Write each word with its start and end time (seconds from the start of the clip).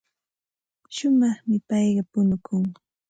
Shumaqmi 0.95 1.55
payqa 1.67 2.03
punukun. 2.11 2.63